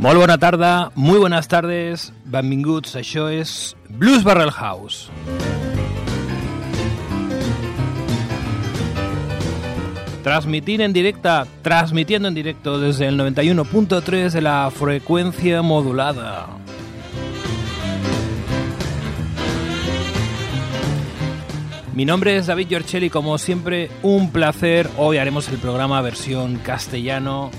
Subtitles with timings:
[0.00, 5.10] Molt bona tarda, muy buenas tardes, benvinguts, això és Blues Barrel House.
[10.24, 16.48] Transmitir en directa, transmitiendo en directo desde el 91.3 de la frecuencia modulada.
[21.92, 24.88] Mi nombre es David Giorcelli, como siempre, un placer.
[24.96, 27.50] Hoy haremos el programa versión castellano.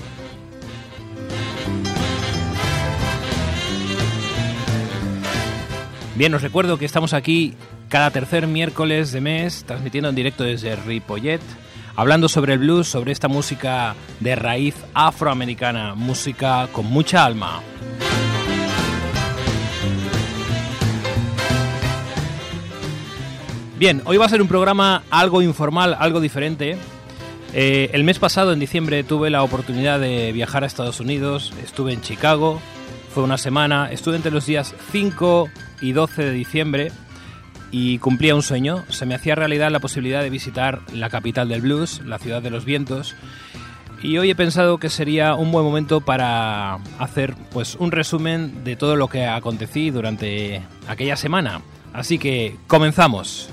[6.22, 7.54] Bien, os recuerdo que estamos aquí
[7.88, 11.40] cada tercer miércoles de mes, transmitiendo en directo desde Ripollet,
[11.96, 17.60] hablando sobre el blues, sobre esta música de raíz afroamericana, música con mucha alma.
[23.80, 26.76] Bien, hoy va a ser un programa algo informal, algo diferente.
[27.52, 31.92] Eh, el mes pasado, en diciembre, tuve la oportunidad de viajar a Estados Unidos, estuve
[31.92, 32.62] en Chicago,
[33.12, 35.50] fue una semana, estuve entre los días 5
[35.82, 36.92] y 12 de diciembre
[37.70, 41.60] y cumplía un sueño, se me hacía realidad la posibilidad de visitar la capital del
[41.60, 43.14] blues, la ciudad de los vientos,
[44.02, 48.76] y hoy he pensado que sería un buen momento para hacer pues un resumen de
[48.76, 51.60] todo lo que acontecí durante aquella semana.
[51.92, 53.48] Así que comenzamos.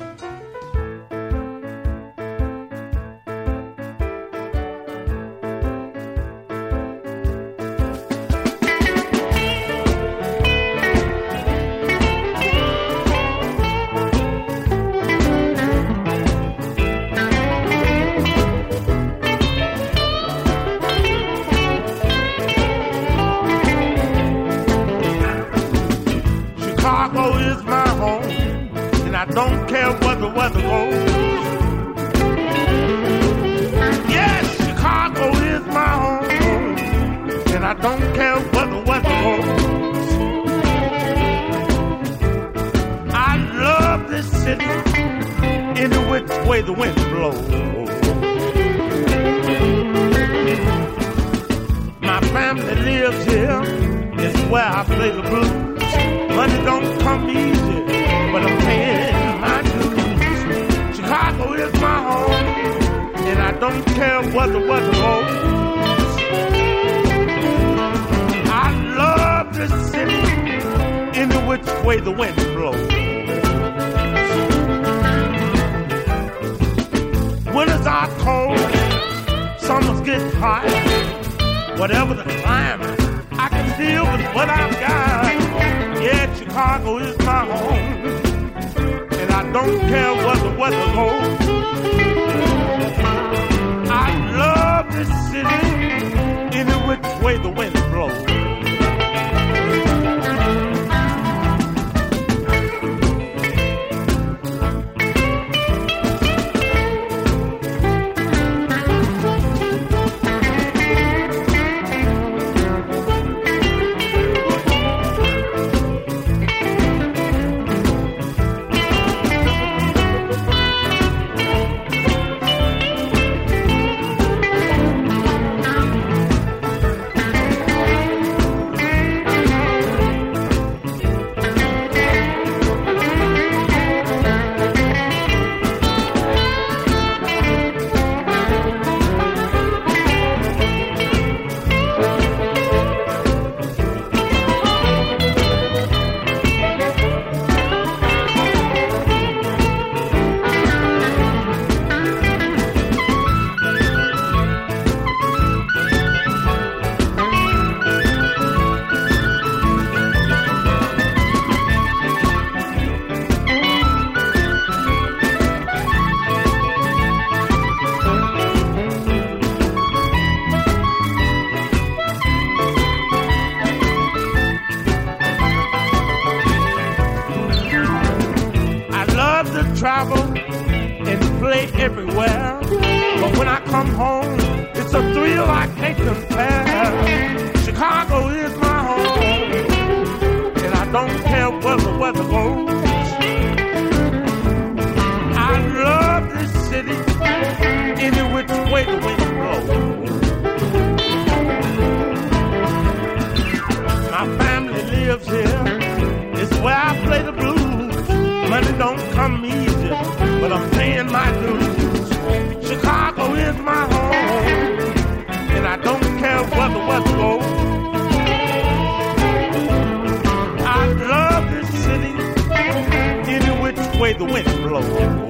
[224.31, 225.28] wind blows.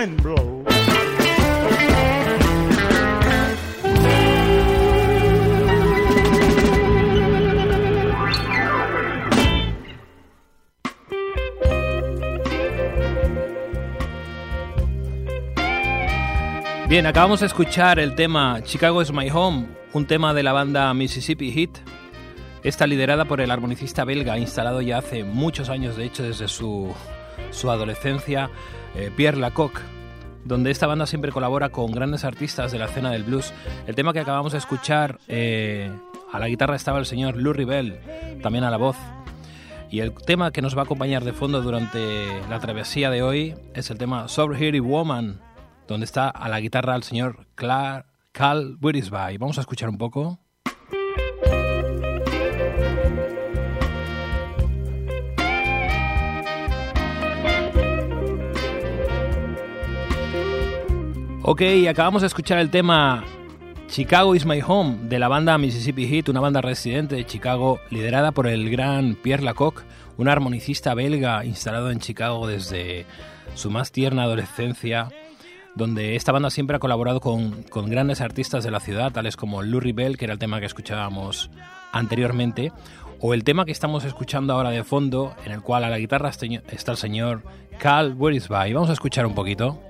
[0.00, 0.16] Bien,
[17.06, 21.52] acabamos de escuchar el tema Chicago is My Home, un tema de la banda Mississippi
[21.52, 21.78] Heat.
[22.64, 26.94] Está liderada por el armonicista belga, instalado ya hace muchos años, de hecho desde su,
[27.70, 28.50] adolescencia,
[28.94, 29.80] eh, Pierre Lacocque,
[30.44, 33.52] donde esta banda siempre colabora con grandes artistas de la escena del blues.
[33.86, 35.90] El tema que acabamos de escuchar, eh,
[36.32, 37.98] a la guitarra estaba el señor Lou Ribel,
[38.42, 38.96] también a la voz.
[39.90, 43.54] Y el tema que nos va a acompañar de fondo durante la travesía de hoy
[43.74, 45.40] es el tema Here Woman
[45.90, 49.38] donde está a la guitarra el señor Carl Wirisby.
[49.38, 50.38] Vamos a escuchar un poco.
[61.52, 63.24] Ok, acabamos de escuchar el tema
[63.88, 68.30] Chicago is My Home de la banda Mississippi Heat, una banda residente de Chicago liderada
[68.30, 69.82] por el gran Pierre Lacocque,
[70.16, 73.04] un armonicista belga instalado en Chicago desde
[73.56, 75.08] su más tierna adolescencia
[75.74, 79.80] donde esta banda siempre ha colaborado con, grandes artistas de la ciudad, tales como Lou
[79.92, 81.50] Bell, que era el tema que escuchábamos
[81.90, 82.70] anteriormente,
[83.18, 86.30] o el tema que estamos escuchando ahora de fondo, en el cual a la guitarra
[86.30, 87.42] está el señor
[87.80, 88.72] Carl Wirisby.
[88.72, 89.89] Vamos a escuchar un poquito.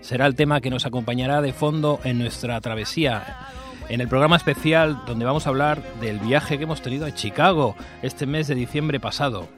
[0.00, 3.48] será el tema que nos acompañará de fondo en nuestra travesía.
[3.88, 7.74] En el programa especial donde vamos a hablar del viaje que hemos tenido a Chicago
[8.02, 9.48] este mes de diciembre pasado.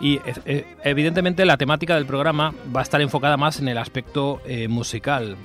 [0.00, 4.40] Y eh, evidentemente la temática del programa va a estar enfocada más en el aspecto
[4.46, 5.36] eh, musical.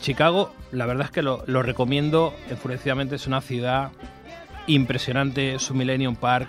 [0.00, 3.92] Chicago, la verdad es que lo, recomiendo enfurecidamente, es una ciudad
[4.66, 6.48] impresionante, su Millennium Park,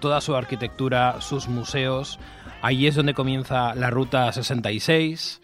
[0.00, 2.18] toda su arquitectura, sus museos.
[2.60, 5.40] Allí es donde comienza la Ruta 66.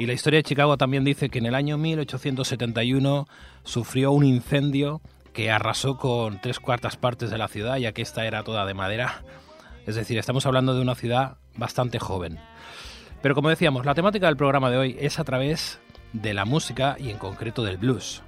[0.00, 3.28] Y la historia de Chicago también dice que en el año 1871
[3.64, 5.02] sufrió un incendio
[5.34, 8.72] que arrasó con tres cuartas partes de la ciudad, ya que esta era toda de
[8.72, 9.22] madera.
[9.86, 12.38] Es decir, estamos hablando de una ciudad bastante joven.
[13.20, 15.80] Pero como decíamos, la temática del programa de hoy es a través
[16.14, 18.22] de la música y en concreto del blues.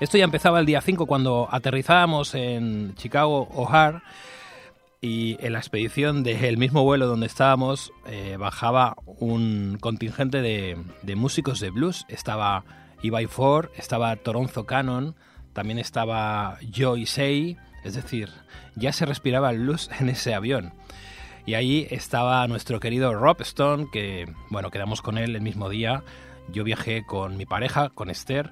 [0.00, 4.00] Esto ya empezaba el día 5 cuando aterrizábamos en Chicago O'Hare
[5.00, 10.76] y en la expedición del mismo vuelo donde estábamos eh, bajaba un contingente de,
[11.14, 12.04] músicos de blues.
[12.08, 12.64] Estaba
[13.02, 15.14] Ibai Ford, estaba Toronzo Cannon,
[15.52, 18.28] también estaba Joy Say, es decir,
[18.74, 20.72] ya se respiraba el blues en ese avión.
[21.46, 26.02] Y ahí estaba nuestro querido Rob Stone, que, bueno, quedamos con él el mismo día.
[26.52, 28.50] Yo viajé con mi pareja, con Esther.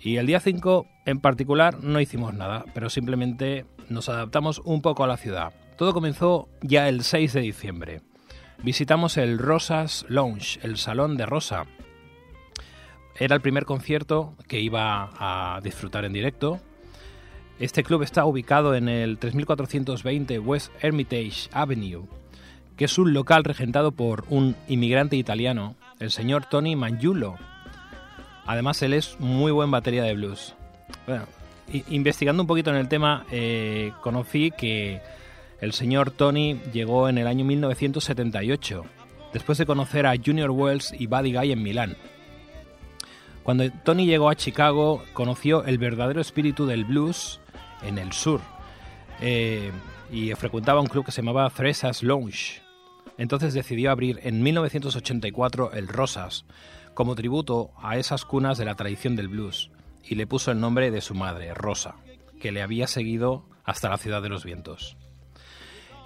[0.00, 5.04] Y el día 5 en particular no hicimos nada, pero simplemente nos adaptamos un poco
[5.04, 5.52] a la ciudad.
[5.76, 8.02] Todo comenzó ya el 6 de diciembre.
[8.62, 11.66] Visitamos el Rosas Lounge, el Salón de Rosa.
[13.18, 16.60] Era el primer concierto que iba a disfrutar en directo
[17.58, 22.06] este club está ubicado en el 3420 West Hermitage Avenue,
[22.76, 27.36] que es un local regentado por un inmigrante italiano, el señor Tony Mangiulo.
[28.46, 30.54] Además, él es muy buen batería de blues.
[31.04, 31.24] Bueno,
[31.88, 35.00] investigando un poquito en el tema, eh, conocí que
[35.60, 38.84] el señor Tony llegó en el año 1978,
[39.32, 41.96] después de conocer a Junior Wells y Buddy Guy en Milán.
[43.42, 47.40] Cuando Tony llegó a Chicago, conoció el verdadero espíritu del blues
[47.82, 48.40] en el sur.
[49.20, 49.72] eh,
[50.10, 52.62] y frecuentaba un club que se llamaba Thresa's Lounge.
[53.16, 56.44] Entonces decidió abrir en 1984 el Rosas,
[56.94, 59.70] como tributo a esas cunas de la tradición del blues,
[60.08, 61.96] y le puso el nombre de su madre, Rosa,
[62.40, 64.96] que le había seguido hasta la ciudad de los vientos.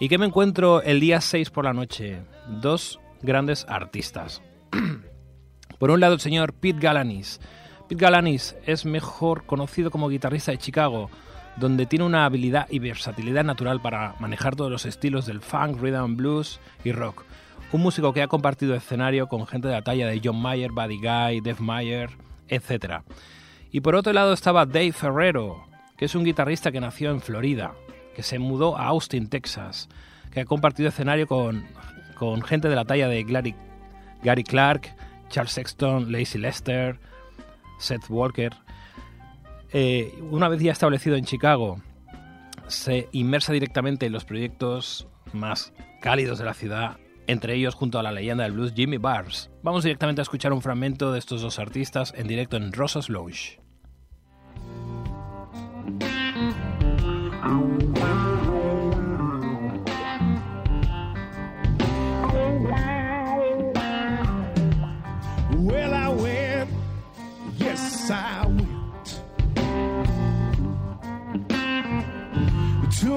[0.01, 2.23] ¿Y qué me encuentro el día 6 por la noche?
[2.49, 4.43] Dos grandes artistas.
[5.79, 7.41] por un lado el señor Pete Galanis.
[7.89, 11.09] Pete Galanis es mejor conocido como guitarrista de Chicago,
[11.57, 16.17] donde tiene una habilidad y versatilidad natural para manejar todos los estilos del funk, rhythm
[16.17, 17.25] blues y rock.
[17.71, 20.97] Un músico que ha compartido escenario con gente de la talla de John Mayer, Buddy
[20.97, 22.11] Guy, Dave Mayer,
[22.49, 23.03] etc.
[23.73, 27.73] Y por otro lado estaba Dave Ferrero, que es un guitarrista que nació en Florida,
[28.15, 29.89] que se mudó a Austin, Texas,
[30.31, 31.65] que ha compartido escenario con,
[32.15, 33.55] con gente de la talla de Gary,
[34.23, 34.95] Gary Clark,
[35.31, 37.01] Charles Sexton, Lacey Lester,
[37.79, 38.53] Seth Walker.
[39.73, 41.81] Eh, una vez ya establecido en Chicago,
[42.67, 48.03] se inmersa directamente en los proyectos más cálidos de la ciudad, entre ellos junto a
[48.03, 49.51] la leyenda del blues Jimmy Bars.
[49.63, 53.62] Vamos directamente a escuchar un fragmento de estos dos artistas en directo en Rosas Lounge.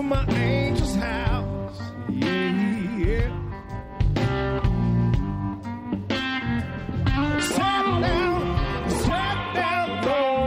[0.05, 1.81] My angel's house.
[2.09, 2.51] Yeah,
[2.97, 3.29] yeah.
[7.39, 8.41] Sat down,
[8.89, 10.43] sat down, Lord,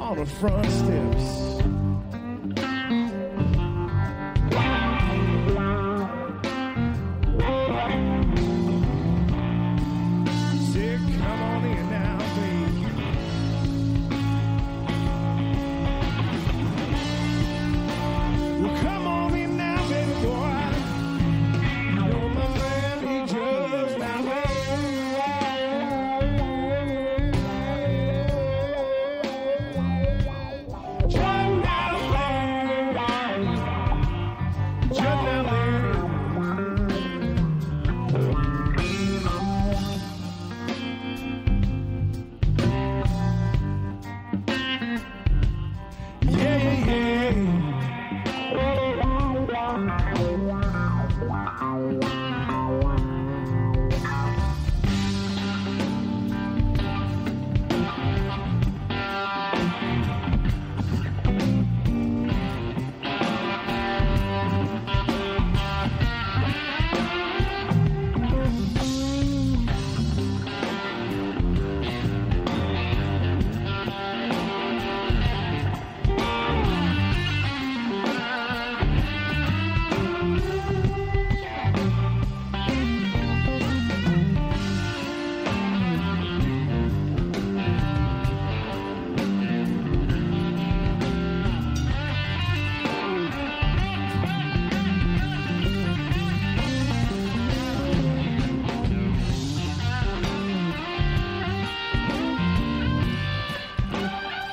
[0.00, 1.41] on the front steps.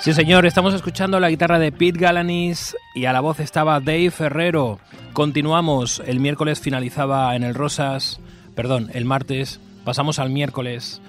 [0.10, 4.10] Sí, señor, estamos escuchando la guitarra de Pete Galanis y a la voz estaba Dave
[4.10, 4.80] Ferrero.
[5.14, 8.20] Continuamos, el miércoles finalizaba en el Rosas,
[8.56, 11.00] perdón, el martes, pasamos al miércoles.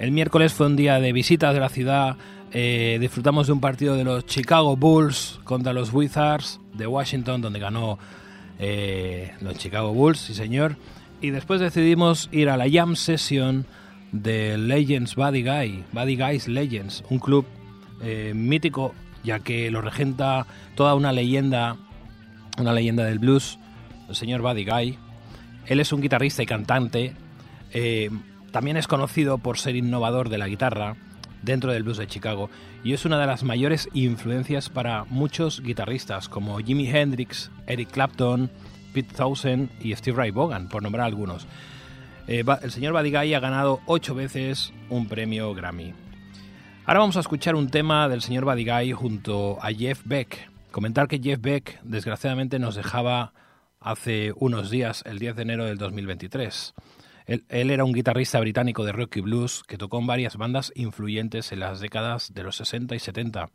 [0.00, 2.16] El miércoles fue un día de visitas de la ciudad,
[2.50, 7.60] eh, disfrutamos de un partido de los Chicago Bulls contra los Wizards de Washington, donde
[7.60, 7.96] ganó
[8.58, 10.74] eh, los Chicago Bulls, sí señor.
[11.20, 13.66] Y después decidimos ir a la Jam Session
[14.10, 17.46] de Legends Buddy Guy, Buddy Guys Legends, un club
[18.02, 21.76] eh, mítico, ya que lo regenta toda una leyenda,
[22.58, 23.58] una leyenda del blues,
[24.08, 24.98] el señor Buddy Guy.
[25.66, 27.14] Él es un guitarrista y cantante.
[27.72, 28.10] Eh,
[28.52, 30.96] también es conocido por ser innovador de la guitarra
[31.42, 32.50] dentro del blues de Chicago
[32.82, 38.50] y es una de las mayores influencias para muchos guitarristas como Jimi Hendrix, Eric Clapton,
[38.92, 41.46] Pete Townsend y Steve Ray Vaughan, por nombrar algunos.
[42.26, 45.94] Eh, el señor Buddy Guy ha ganado ocho veces un premio Grammy.
[46.88, 50.50] Ahora vamos a escuchar un tema del señor Badigay junto a Jeff Beck.
[50.70, 53.34] Comentar que Jeff Beck desgraciadamente nos dejaba
[53.78, 56.72] hace unos días, el 10 de enero del 2023.
[57.26, 60.72] Él, él, era un guitarrista británico de rock y blues que tocó en varias bandas
[60.76, 63.50] influyentes en las décadas de los 60 y 70.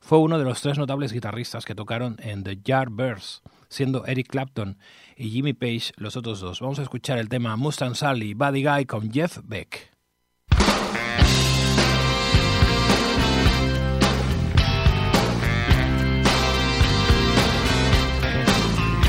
[0.00, 4.78] Fue uno de los tres notables guitarristas que tocaron en The Yardbirds, siendo Eric Clapton
[5.16, 6.60] y Jimmy Page los otros dos.
[6.60, 9.97] Vamos a escuchar el tema Mustang Sally, Buddy Guy con Jeff Beck.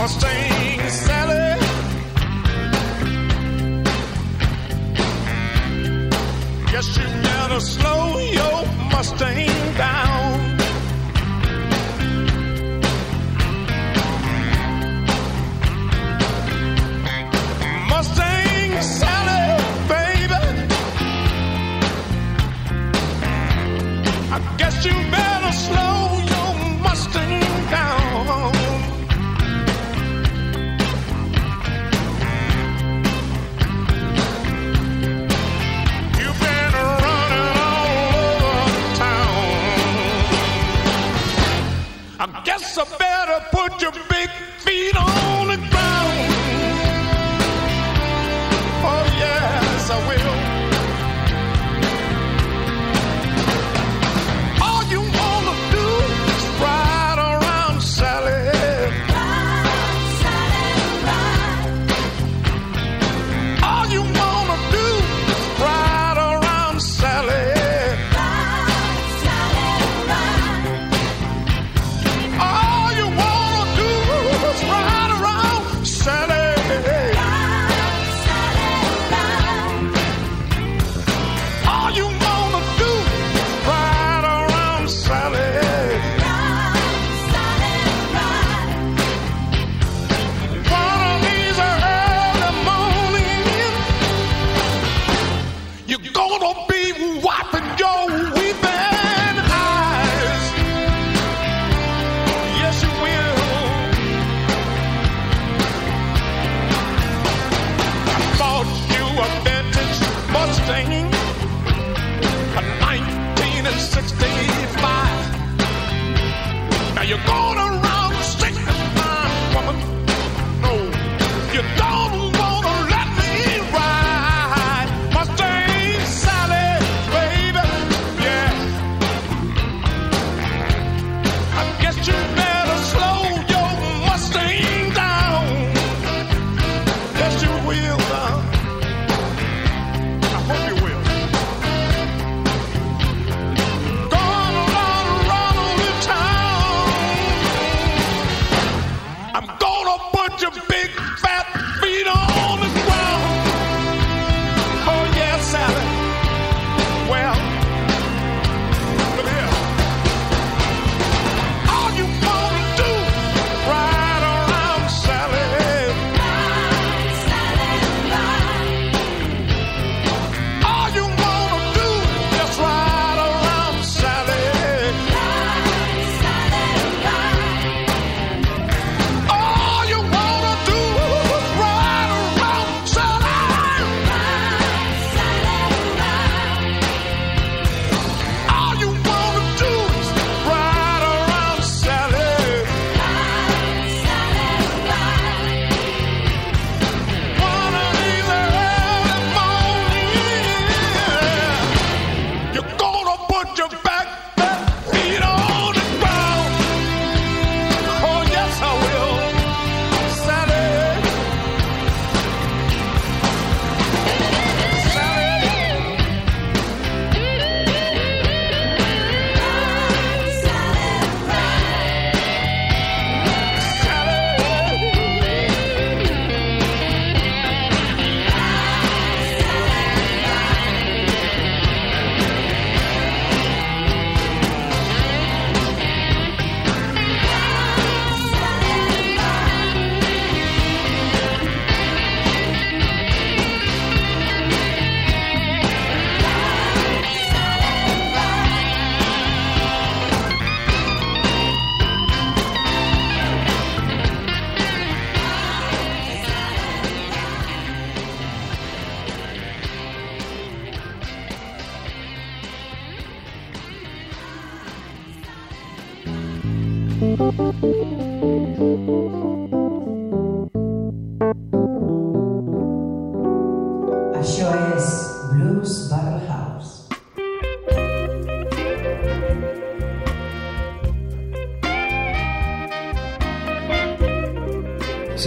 [0.10, 1.60] Mustang Sally.
[6.72, 9.46] Guess you slow your Mustang
[9.78, 10.58] down.
[17.92, 19.44] Mustang Sally,
[19.94, 20.44] baby.
[24.34, 26.02] I guess you better slow
[26.34, 26.52] your
[26.82, 27.49] Mustang
[42.80, 44.30] so better put your big
[44.64, 45.29] feet on.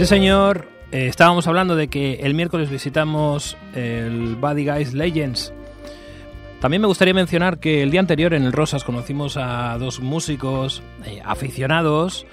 [0.03, 0.67] Sí, señor.
[0.91, 5.53] Eh, estábamos hablando de que el miércoles visitamos el Buddy Guys Legends.
[6.59, 10.83] También me gustaría mencionar que el día anterior en el Rosas conocimos a dos músicos
[11.05, 12.25] eh, aficionados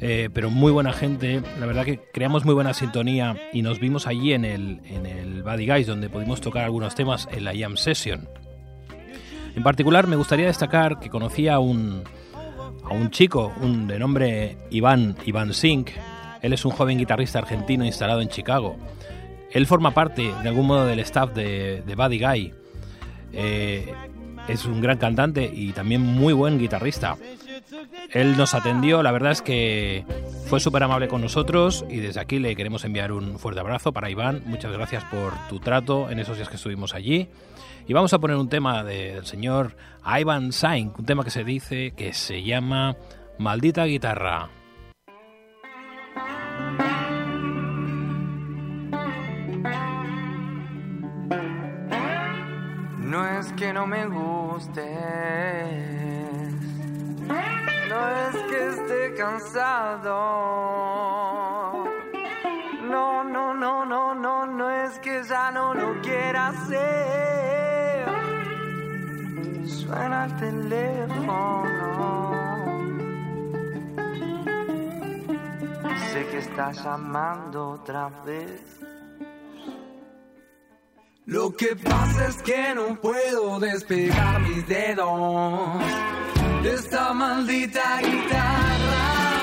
[0.00, 1.42] eh, pero muy buena gente.
[1.60, 5.42] La verdad que creamos muy buena sintonía y nos vimos allí en el, en el
[5.42, 8.26] Buddy Guys, donde pudimos tocar algunos temas en la Jam Session.
[9.54, 12.04] En particular, me gustaría destacar que conocí a un,
[12.84, 15.90] a un chico un, de nombre Iván, Iván Sink.
[16.42, 18.76] Él es un joven guitarrista argentino instalado en Chicago.
[19.50, 22.54] Él forma parte, de algún modo, del staff de, Buddy Guy.
[23.32, 23.92] Eh,
[24.48, 27.16] es un gran cantante y también muy buen guitarrista.
[28.12, 30.04] Él nos atendió, la verdad es que
[30.46, 34.08] fue súper amable con nosotros y desde aquí le queremos enviar un fuerte abrazo para
[34.10, 34.42] Iván.
[34.46, 37.28] Muchas gracias por tu trato en esos días que estuvimos allí.
[37.86, 41.92] Y vamos a poner un tema del señor Ivan Sain, un tema que se dice
[41.92, 42.96] que se llama
[43.38, 44.48] Maldita Guitarra.
[53.08, 54.84] No es que no me guste,
[57.88, 60.14] no es que esté cansado.
[62.82, 68.04] No, no, no, no, no, no es que ya no lo quiera hacer.
[69.66, 71.38] Suena el teléfono.
[76.12, 78.87] Sé que estás llamando otra vez.
[81.28, 85.78] Lo que pasa es que no puedo despegar mis dedos
[86.62, 89.42] de esta maldita guitarra.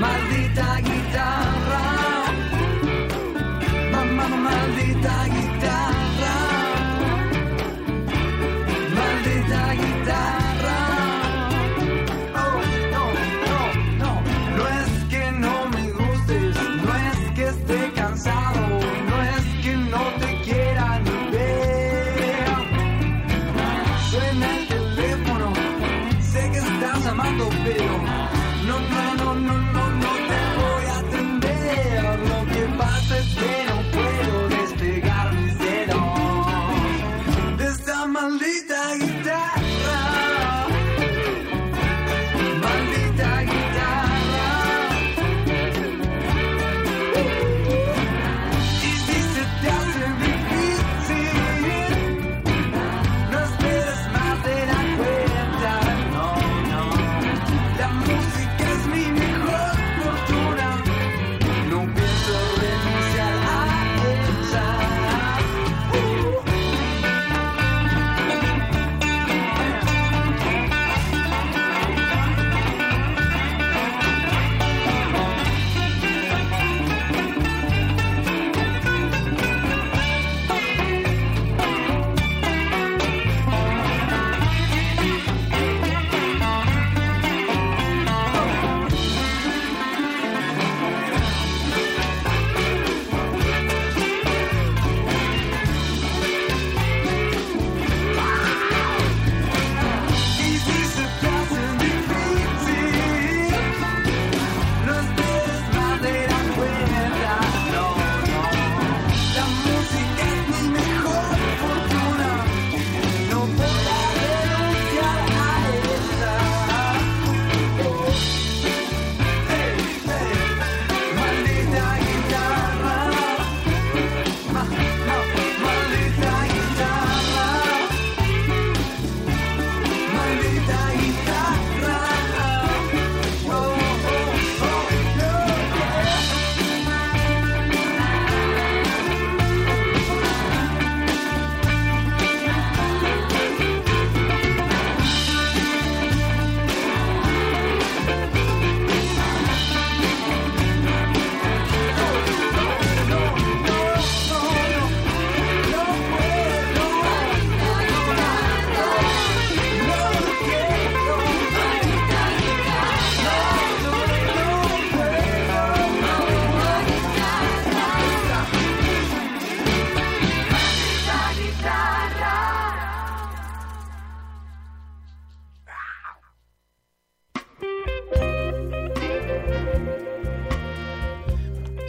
[0.00, 1.84] Maldita guitarra.
[3.92, 5.41] Mamá, maldita guitarra.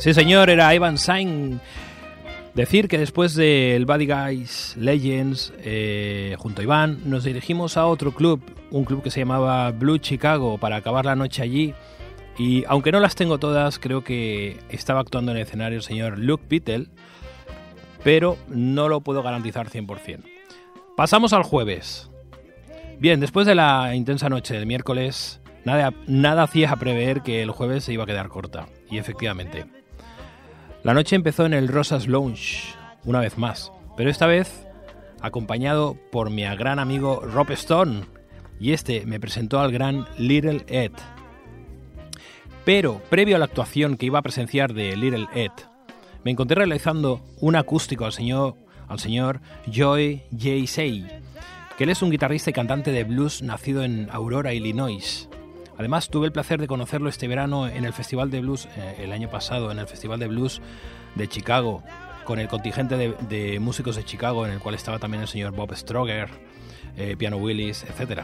[0.04, 1.62] Sí, señor, era Ivan Sain.
[2.54, 8.12] Decir que después del Buddy Guys Legends, eh, junto a Iván, nos dirigimos a otro
[8.12, 11.74] club, un club que se llamaba Blue Chicago, para acabar la noche allí.
[12.38, 16.20] Y aunque no las tengo todas, creo que estaba actuando en el escenario el señor
[16.20, 16.90] Luke Pittel,
[18.04, 20.26] pero no lo puedo garantizar 100%.
[20.98, 22.10] Pasamos al jueves.
[23.00, 27.86] Bien, después de la intensa noche del miércoles, Nada, nada hacía prever que el jueves
[27.86, 29.83] se iba a quedar corta, y efectivamente.
[30.84, 34.68] La noche empezó en el Rosas Lounge, una vez más, pero esta vez
[35.22, 38.02] acompañado por mi gran amigo Rob Stone,
[38.60, 40.92] y este me presentó al gran Little Ed.
[42.66, 45.52] Pero, previo a la actuación que iba a presenciar de Little Ed,
[46.26, 48.56] me encontré realizando un acústico al señor,
[48.90, 49.40] al señor
[49.72, 50.68] Joy J.
[50.68, 51.08] Say,
[51.78, 55.30] que él es un guitarrista y cantante de blues nacido en Aurora, Illinois.
[55.78, 59.12] Además, tuve el placer de conocerlo este verano en el Festival de Blues, eh, el
[59.12, 60.62] año pasado, en el Festival de Blues
[61.16, 61.84] de Chicago,
[62.26, 65.76] con el contingente de, músicos de Chicago, en el cual estaba también el señor Bob
[65.76, 66.30] Stroger,
[66.96, 68.24] eh, Piano Willis, etc.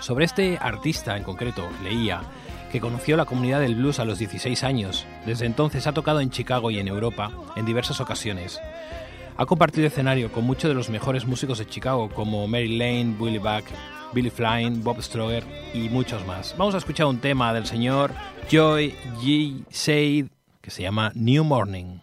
[0.00, 2.22] Sobre este artista en concreto, leía
[2.70, 5.06] que conoció la comunidad del blues a los 16 años.
[5.24, 8.60] Desde entonces ha tocado en Chicago y en Europa en diversas ocasiones.
[9.38, 13.38] Ha compartido escenario con muchos de los mejores músicos de Chicago, como Mary Lane, Willie
[13.38, 13.66] Buck,
[14.14, 15.44] Billy Flynn, Bob Stroger
[15.74, 16.54] y muchos más.
[16.56, 18.12] Vamos a escuchar un tema del señor
[18.50, 19.62] Joy G.
[19.68, 20.28] Said
[20.62, 21.98] que se llama New Morning.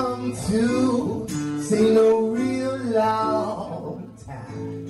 [0.00, 1.26] Come to
[1.60, 4.86] see no real long time.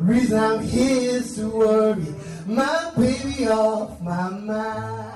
[0.00, 2.06] Reason I'm here is to worry
[2.46, 5.07] my baby off my mind.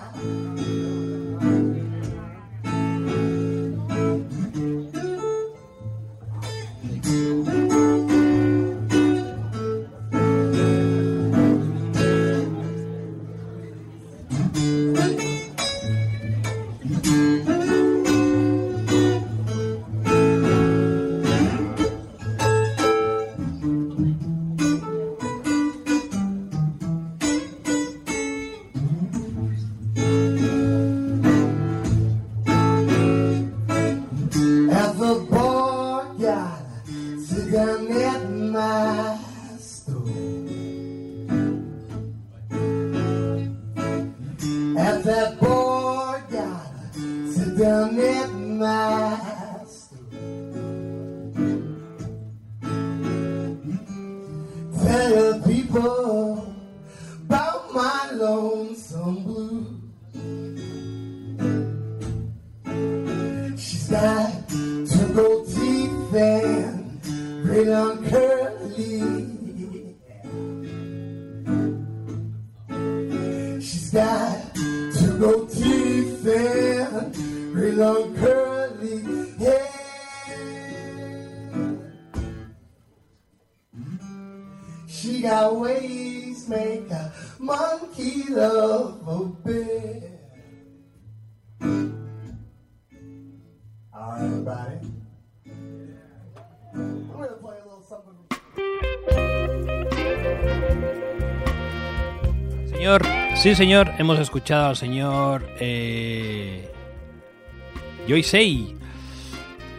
[84.93, 90.03] She got ways make a monkey love a bear.
[93.95, 94.79] All right, everybody.
[96.75, 98.19] I'm gonna play a little something.
[102.69, 103.03] Señor,
[103.35, 106.71] sí señor, hemos escuchado al señor eh,
[108.07, 108.77] Joy.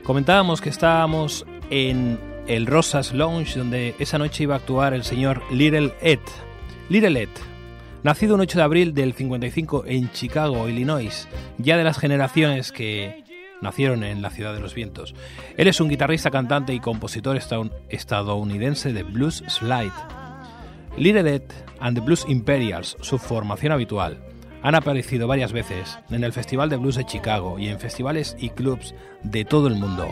[0.04, 5.42] Comentábamos que estábamos en el Rosas Lounge, donde esa noche iba a actuar el señor
[5.52, 6.20] Little Ed.
[6.90, 7.30] Little Ed,
[8.04, 11.28] nacido un 8 de abril del 55 en Chicago, Illinois,
[11.58, 13.24] ya de las generaciones que
[13.62, 15.16] nacieron en la ciudad de los vientos.
[15.56, 19.92] Él es un guitarrista, cantante y compositor estadoun- estadounidense de blues slide.
[20.98, 21.44] Little Ed
[21.80, 24.20] and the Blues Imperials, su formación habitual.
[24.62, 28.50] Han aparecido varias veces en el Festival de Blues de Chicago y en festivales y
[28.50, 30.08] clubs de todo el mundo.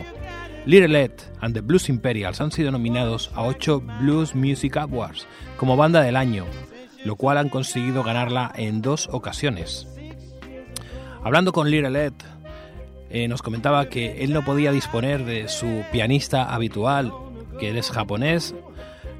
[0.64, 5.76] Little Ed and the Blues Imperials han sido nominados a 8 Blues Music Awards como
[5.76, 6.44] banda del año,
[7.04, 9.88] lo cual han conseguido ganarla en dos ocasiones.
[11.24, 12.12] Hablando con Little Ed,
[13.10, 17.12] eh, nos comentaba que él no podía disponer de su pianista habitual,
[17.58, 18.54] que él es japonés,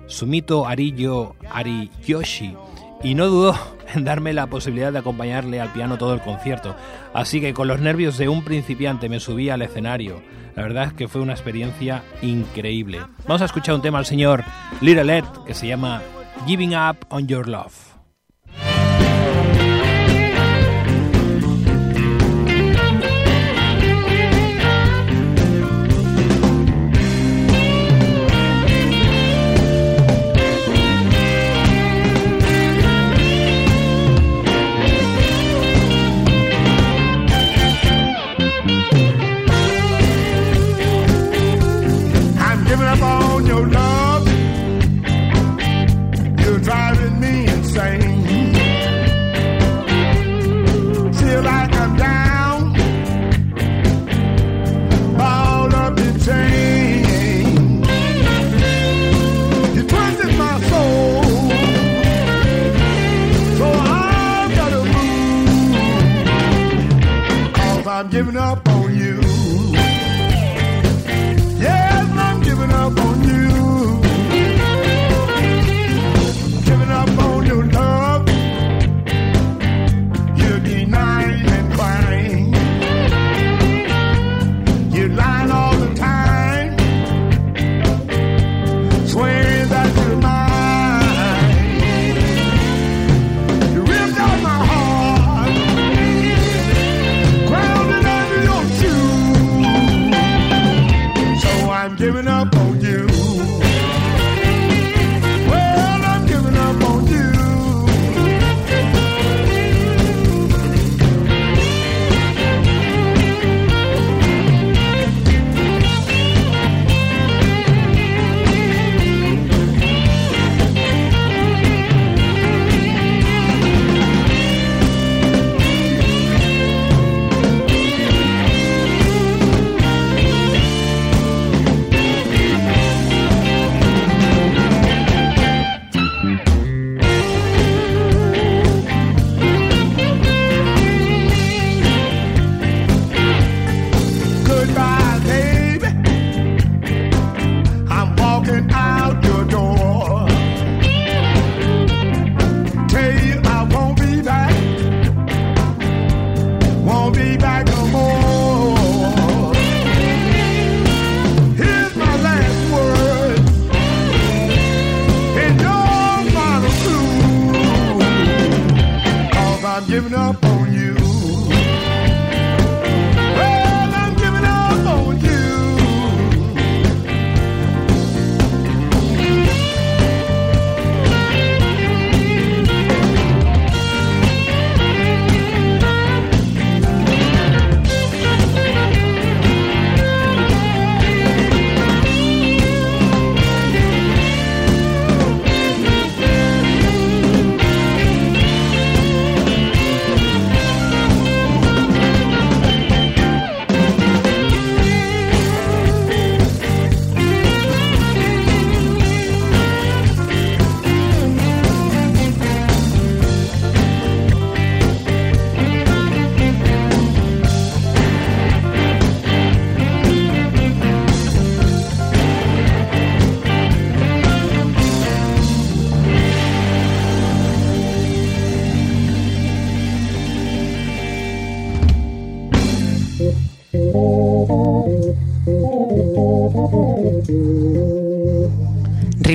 [0.06, 2.56] Sumito Ariyo Ariyoshi,
[3.02, 3.58] y no dudó
[3.94, 6.76] en darme la posibilidad de acompañarle al piano todo el concierto.
[7.12, 10.22] Así que con los nervios de un principiante me subí al escenario.
[10.54, 13.00] La verdad es que fue una experiencia increíble.
[13.26, 14.44] Vamos a escuchar un tema al señor
[14.80, 16.02] Little Ed que se llama
[16.46, 17.72] Giving Up on Your Love.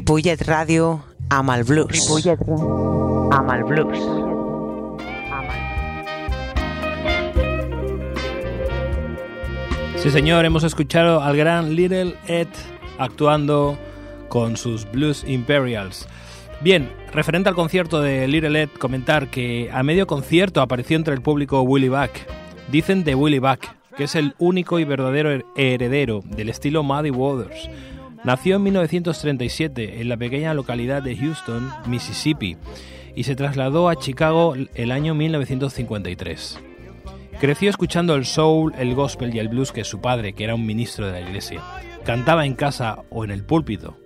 [0.07, 0.85] Ripollet Ràdio
[1.37, 1.91] amb el blues.
[1.91, 2.39] Ripollet
[3.37, 4.05] amb el blues.
[9.97, 12.47] Sí, señor, hemos escuchado al gran Little Ed
[12.97, 13.77] actuando
[14.29, 16.07] con sus Blues Imperials.
[16.61, 21.21] Bien, referente al concierto de Little Ed, comentar que a medio concierto apareció entre el
[21.21, 22.11] público Willie Buck.
[22.71, 27.09] Dicen de Willie Buck, que es el único y verdadero her- heredero del estilo Muddy
[27.11, 27.69] Waters.
[28.23, 32.57] Nació en 1937 en la pequeña localidad de Houston, Mississippi,
[33.15, 36.59] y se trasladó a Chicago el año 1953.
[37.39, 40.65] Creció escuchando el soul, el gospel y el blues que su padre, que era un
[40.65, 41.61] ministro de la iglesia,
[42.03, 43.97] cantaba en casa o en el púlpito.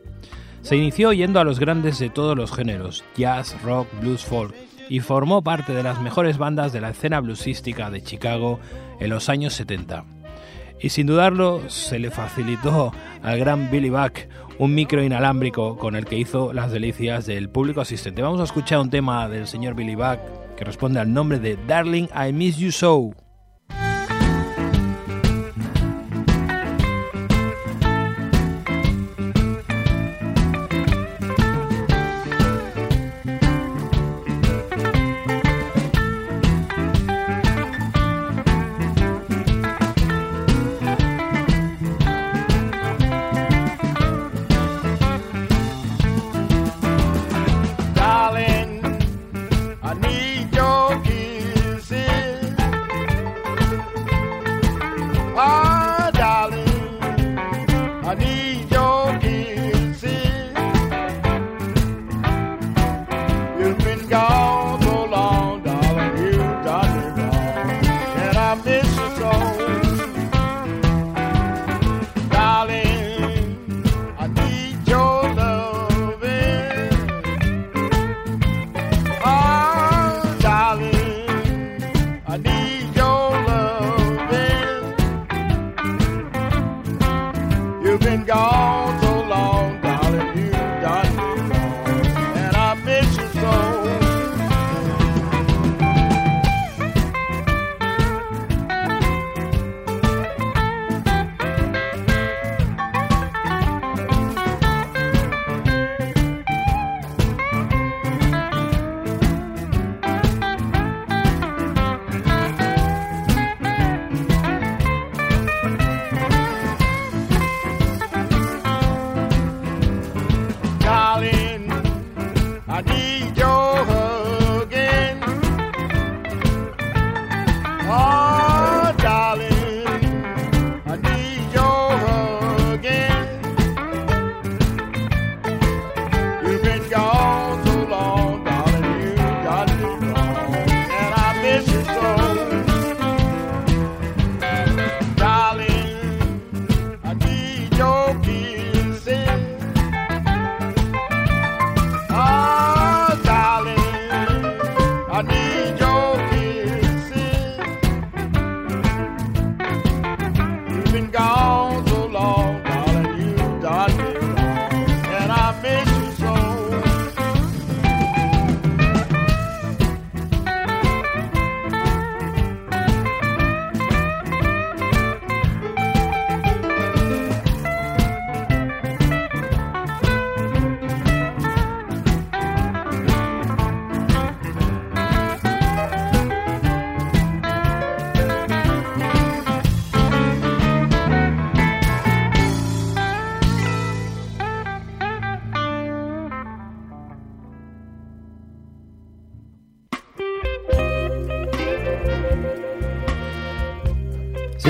[0.62, 4.54] Se inició oyendo a los grandes de todos los géneros, jazz, rock, blues, folk,
[4.90, 8.60] y formó parte de las mejores bandas de la escena bluesística de Chicago
[9.00, 10.04] en los años 70.
[10.82, 14.14] Y sin dudarlo, se le facilitó al gran Billy Buck
[14.58, 18.22] un micro inalámbrico con el que hizo las delicias del público asistente.
[18.22, 20.20] Vamos a escuchar un tema del señor Billy Buck
[20.58, 23.21] que responde al nombre de Darling, I Miss You So.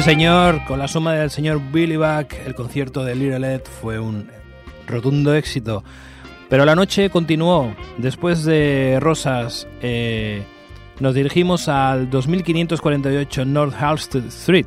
[0.03, 4.27] Señor, con la suma del señor Billy Buck, el concierto de Little Ed fue un
[4.87, 5.83] rotundo éxito.
[6.49, 7.75] Pero la noche continuó.
[7.99, 10.43] Después de Rosas, eh,
[10.99, 14.65] nos dirigimos al 2548 North Halsted Street.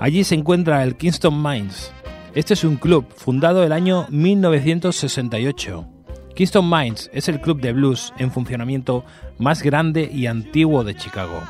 [0.00, 1.92] Allí se encuentra el Kingston Mines.
[2.34, 5.86] Este es un club fundado el año 1968.
[6.34, 9.04] Kingston Mines es el club de blues en funcionamiento
[9.38, 11.40] más grande y antiguo de Chicago.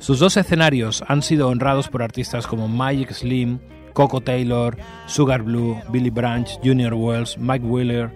[0.00, 3.58] Sus dos escenarios han sido honrados por artistas como Magic Slim,
[3.92, 8.10] Coco Taylor, Sugar Blue, Billy Branch, Junior Wells, Mike Wheeler,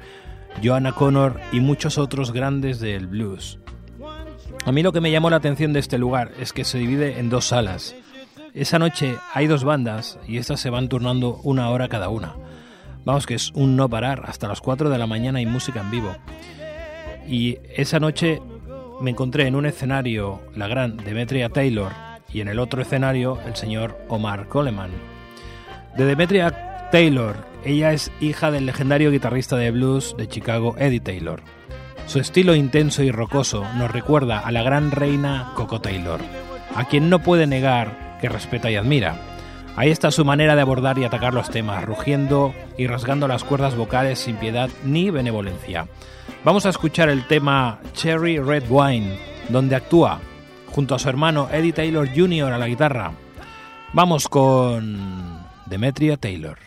[0.62, 3.58] Joanna Connor y muchos otros grandes del blues.
[4.64, 7.18] A mí lo que me llamó la atención de este lugar es que se divide
[7.18, 7.94] en dos salas.
[8.54, 12.34] Esa noche hay dos bandas y estas se van turnando una hora cada una.
[13.04, 15.90] Vamos que es un no parar, hasta las 4 de la mañana hay música en
[15.90, 16.16] vivo.
[17.28, 18.40] Y esa noche
[19.00, 21.92] me encontré en un escenario la gran Demetria Taylor
[22.32, 24.90] y en el otro escenario el señor Omar Coleman.
[25.96, 31.42] De Demetria Taylor, ella es hija del legendario guitarrista de blues de Chicago Eddie Taylor.
[32.06, 36.20] Su estilo intenso y rocoso nos recuerda a la gran reina Coco Taylor,
[36.74, 39.16] a quien no puede negar que respeta y admira.
[39.76, 43.74] Ahí está su manera de abordar y atacar los temas, rugiendo y rasgando las cuerdas
[43.74, 45.88] vocales sin piedad ni benevolencia.
[46.44, 49.18] Vamos a escuchar el tema Cherry Red Wine,
[49.48, 50.20] donde actúa
[50.66, 52.52] junto a su hermano Eddie Taylor Jr.
[52.52, 53.12] a la guitarra.
[53.94, 56.58] Vamos con Demetria Taylor.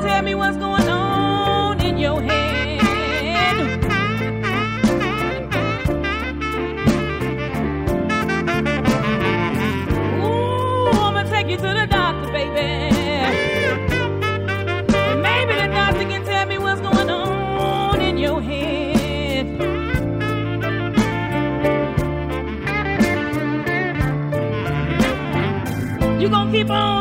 [0.00, 3.56] tell me what's going on in your head.
[10.22, 12.94] Ooh, I'ma take you to the doctor, baby.
[15.20, 19.46] Maybe the doctor can tell me what's going on in your head.
[26.20, 26.99] You gonna keep on.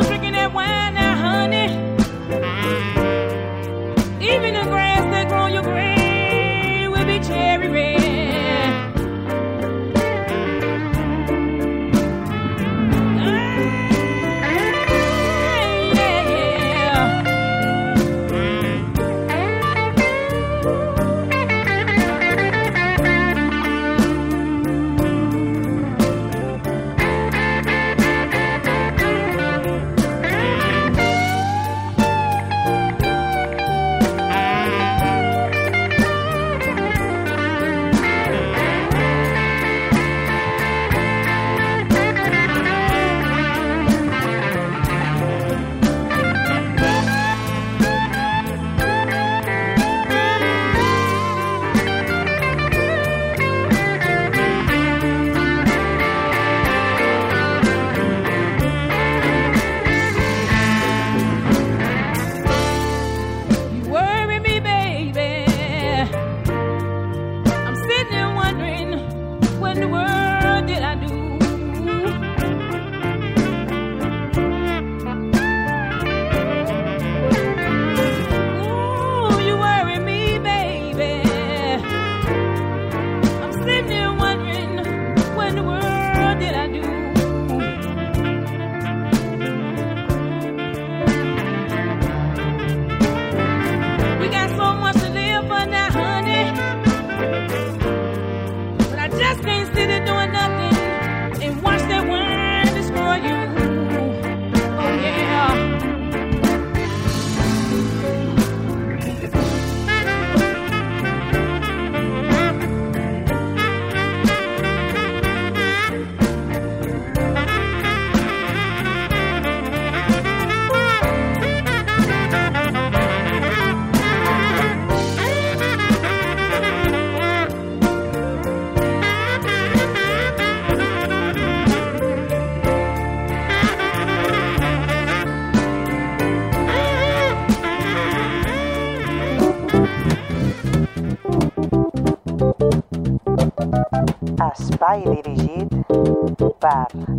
[144.90, 145.70] Escrita i dirigit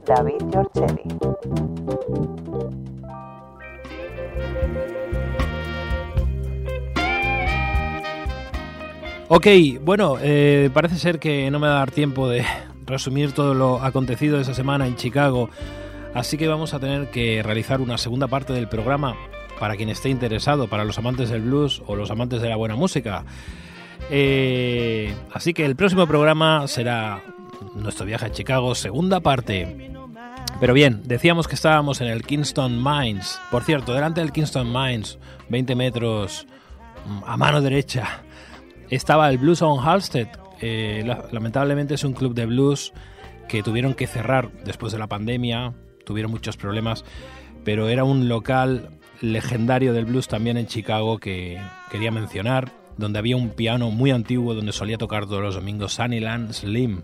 [0.07, 1.03] David Giorgeli.
[9.29, 9.47] Ok,
[9.83, 12.45] bueno, eh, parece ser que no me va a dar tiempo de
[12.87, 15.49] resumir todo lo acontecido esa semana en Chicago,
[16.15, 19.15] así que vamos a tener que realizar una segunda parte del programa
[19.61, 22.75] para quien esté interesado, para los amantes del blues o los amantes de la buena
[22.75, 23.25] música.
[24.11, 27.23] Eh, así que el próximo programa será
[27.75, 29.91] nuestro viaje a Chicago, segunda parte.
[30.61, 33.41] Pero bien, decíamos que estábamos en el Kingston Mines.
[33.51, 36.47] Por cierto, delante del Kingston Mines, 20 metros
[37.07, 38.23] mm, a mano derecha,
[38.91, 40.29] estaba el Blues on Halstead.
[40.61, 42.93] Eh, la- lamentablemente es un club de blues
[43.49, 45.73] que tuvieron que cerrar después de la pandemia,
[46.05, 47.05] tuvieron muchos problemas,
[47.65, 48.91] pero era un local
[49.23, 54.55] legendario del blues también en Chicago que quería mencionar, donde había un piano muy antiguo
[54.55, 57.03] donde solía tocar todos los domingos Sunnyland Slim.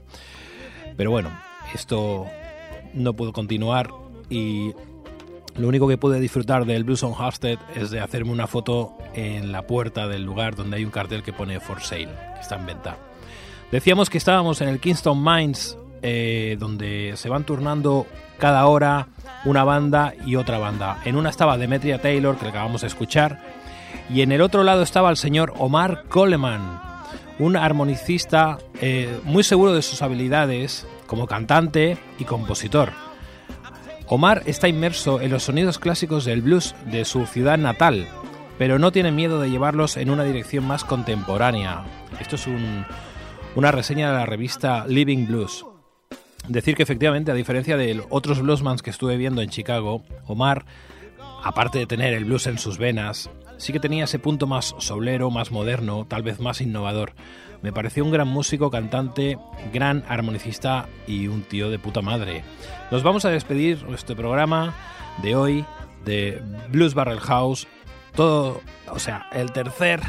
[0.96, 1.30] Pero bueno,
[1.74, 2.26] esto
[2.94, 3.90] no pudo continuar
[4.30, 4.72] y
[5.56, 9.52] lo único que pude disfrutar del Blues on Halstead es de hacerme una foto en
[9.52, 12.66] la puerta del lugar donde hay un cartel que pone for sale, que está en
[12.66, 12.96] venta.
[13.70, 18.06] Decíamos que estábamos en el Kingston Mines, eh, donde se van turnando
[18.38, 19.08] cada hora
[19.44, 21.00] una banda y otra banda.
[21.04, 23.40] En una estaba Demetria Taylor, que acabamos de escuchar,
[24.10, 26.80] y en el otro lado estaba el señor Omar Coleman,
[27.38, 32.92] un armonicista eh, muy seguro de sus habilidades como cantante y compositor.
[34.08, 38.06] Omar está inmerso en los sonidos clásicos del blues de su ciudad natal,
[38.58, 41.84] pero no tiene miedo de llevarlos en una dirección más contemporánea.
[42.20, 42.86] Esto es un-
[43.56, 45.64] una reseña de la revista Living Blues.
[46.48, 50.64] Decir que efectivamente, a diferencia de otros bluesmans que estuve viendo en Chicago, Omar,
[51.42, 53.28] aparte de tener el blues en sus venas,
[53.58, 57.12] sí que tenía ese punto más soulero, más moderno, tal vez más innovador.
[57.62, 59.38] Me pareció un gran músico, cantante,
[59.72, 62.44] gran armonicista y un tío de puta madre.
[62.90, 64.74] Nos vamos a despedir este programa
[65.22, 65.64] de hoy
[66.04, 67.66] de Blues Barrel House.
[68.14, 70.00] Todo, o sea, el tercer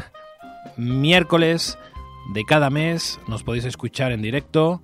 [0.76, 1.78] miércoles
[2.32, 4.82] de cada mes nos podéis escuchar en directo.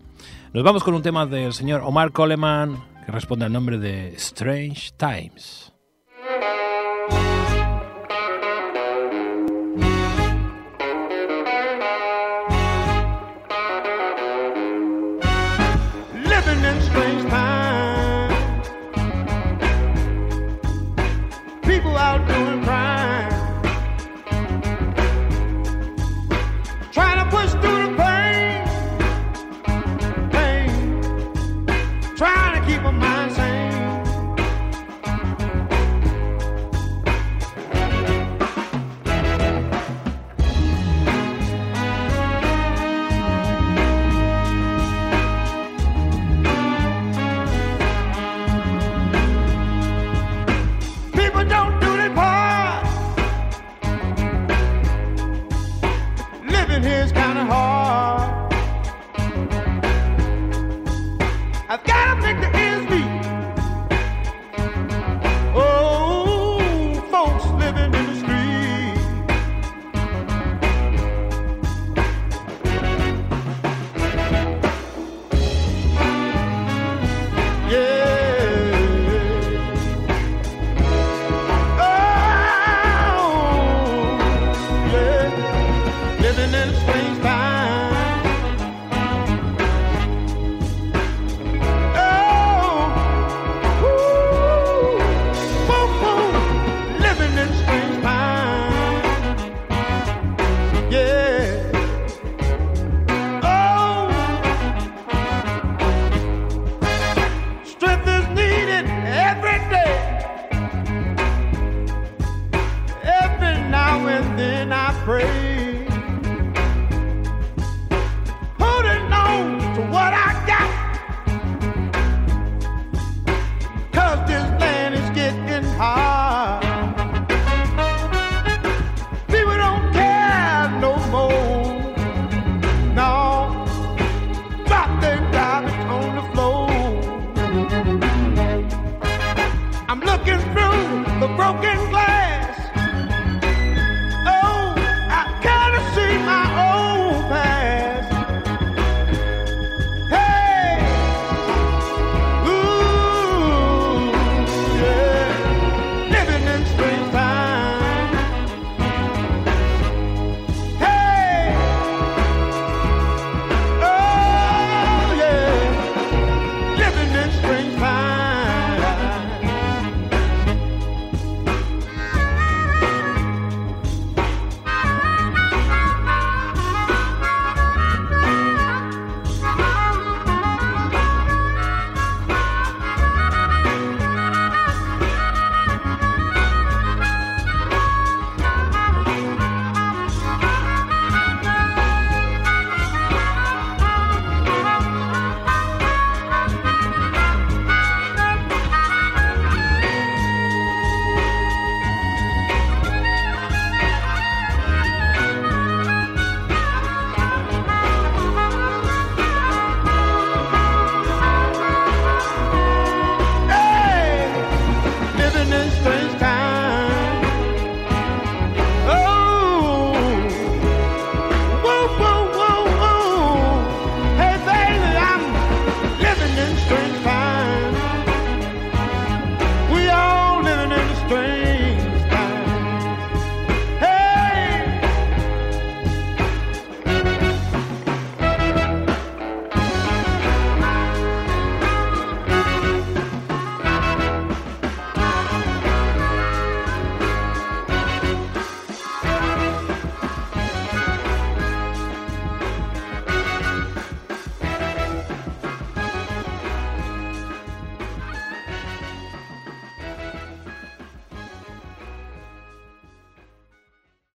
[0.53, 4.91] Nos vamos con un tema del señor Omar Coleman que responde al nombre de Strange
[4.97, 5.74] Times.